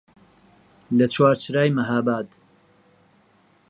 لە 0.97 1.05
چوارچرای 1.13 1.69
مەهاباد 1.77 2.27